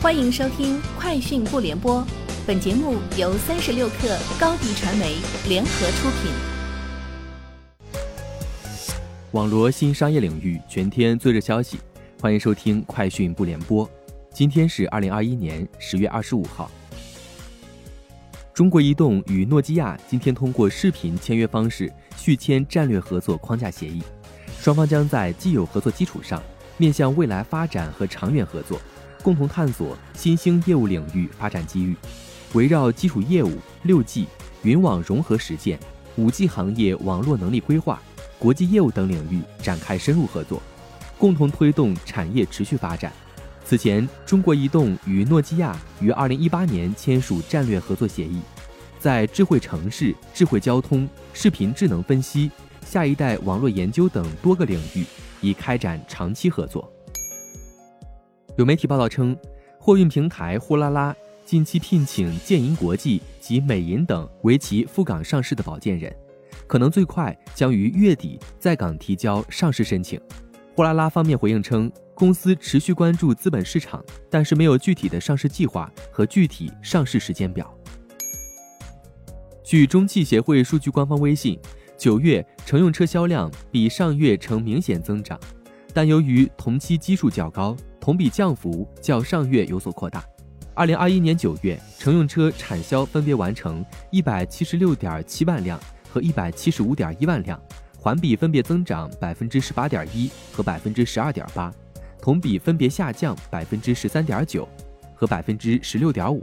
[0.00, 2.00] 欢迎收听《快讯不联播》，
[2.46, 5.16] 本节目由三十六克高低传媒
[5.48, 6.30] 联合出品。
[9.32, 11.78] 网罗新商业领域全天最热消息，
[12.20, 13.84] 欢迎收听《快讯不联播》。
[14.32, 16.70] 今天是二零二一年十月二十五号。
[18.54, 24.00] 中国移动与诺基亚今天通过视频签约方式续签战略合作框架协议，
[24.60, 26.40] 双方将在既有合作基础上，
[26.78, 28.80] 面向未来发展和长远合作。
[29.22, 31.94] 共同探索新兴业务领域发展机遇，
[32.54, 34.26] 围绕基础业务、六 G、
[34.62, 35.78] 云网融合实践、
[36.16, 38.00] 五 G 行业网络能力规划、
[38.38, 40.62] 国际业务等领域展开深入合作，
[41.18, 43.12] 共同推动产业持续发展。
[43.64, 48.40] 此前，中国移动与诺基亚于二零一八年签署战略合作协议，
[49.00, 52.50] 在智慧城市、智慧交通、视频智能分析、
[52.86, 55.04] 下一代网络研究等多个领域
[55.40, 56.92] 已开展长期合作。
[58.56, 59.36] 有媒体报道称，
[59.78, 61.14] 货运平台货拉拉
[61.44, 66.14] 近期聘请建银国际及美银等为其赴港上市的保荐人，
[66.66, 70.20] 可能最快将于月底在港提交上市申请。
[70.76, 77.72] 货拉拉方面回应称，公司持续关注资本市场，但是没有具体的上市计划和具体上市时间表。
[79.64, 81.58] 据中汽协会数据官方微信，
[81.98, 85.38] 九月乘用车销量比上月呈明显增长，
[85.92, 87.76] 但由于同期基数较高。
[88.00, 90.24] 同比降幅较上月有所扩大。
[90.72, 97.60] 二零二一年九月，乘用车产销分别完成一百七十六点七万辆和一百七十五点一万辆，
[97.98, 101.70] 环比分别增长百分之十八点一和百分之十二点八，
[102.22, 104.66] 同比分别下降百分之十三点九
[105.14, 106.42] 和百分之十六点五，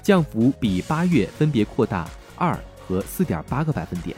[0.00, 2.56] 降幅比八月分别扩大二
[2.86, 4.14] 和四点八个百分点。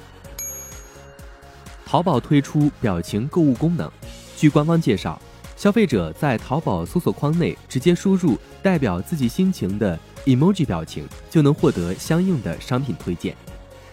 [1.93, 3.87] 淘宝推出表情购物功能，
[4.35, 5.21] 据官方介绍。
[5.57, 13.37] 消费者在淘宝搜索框内直接输入代表自己心情的 emoji 表情，就能获得相应的商品推荐。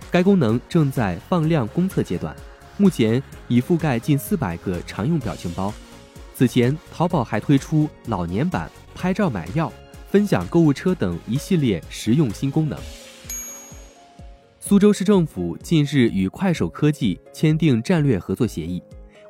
[0.10, 2.34] 该功能正在放量公测阶段，
[2.78, 5.74] 目前已覆盖近四百个常用表情包。
[6.34, 9.70] 此前，淘宝还推出老年版拍照买药、
[10.10, 12.80] 分享购物车等一系列实用新功能。
[14.70, 18.80] 苏州市政府近日与快手科技签订战略合作协议。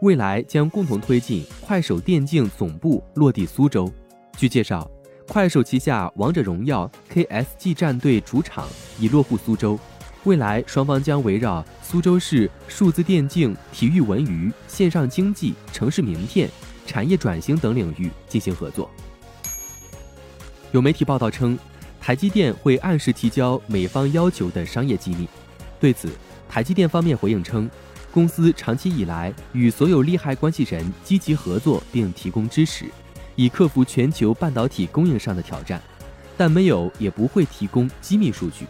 [0.02, 3.90] 未来将共同推进快手电竞总部落地苏州。
[4.36, 4.92] 据介绍，
[5.30, 6.92] 快手旗下《王者荣耀》
[7.26, 8.68] KSG 战队主场
[9.00, 9.80] 已落户苏州。
[10.26, 16.50] 未来双方将围绕苏州市数字电竞、体育文娱、线上经济、城市名片、
[16.86, 18.92] 产业转型等领域进行合作。
[20.74, 21.58] 有媒体报道称，
[22.00, 25.28] 台积电会按时提交美方要求的商业机密。
[25.80, 26.10] 对此，
[26.48, 27.70] 台积电方面回应称。
[28.12, 32.86] 公司长期以来与所有利害关系人积极合作，并提供支持，
[33.36, 35.80] 以克服全球半导体供应上的挑战，
[36.36, 38.66] 但没有也不会提供机密数据。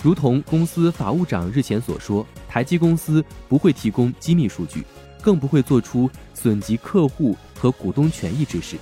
[0.00, 4.86] 如同公司法务长日前所说，台积公司不会提供机密数据，
[5.20, 8.76] 更不会做出损及客户和股东权益之事。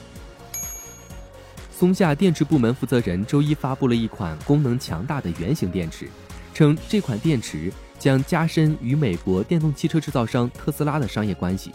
[1.78, 6.08] 松下电池部门负责人周一发布了一款功能强大的圆形电池，
[6.54, 7.70] 称这款电池。
[7.98, 11.72] 将加深与美国电动汽车制造商特斯拉的商业关系。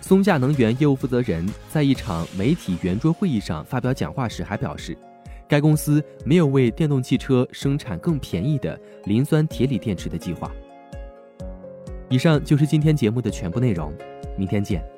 [0.00, 4.96] 松下能源业务负责人在一场媒体圆桌会议上发表讲话时还表示，
[5.48, 10.48] 该公司没有为电动汽车生产更便宜的磷酸铁锂电池的计划。
[12.08, 13.92] 以上就是今天节目的全部内容，
[14.36, 14.97] 明天见。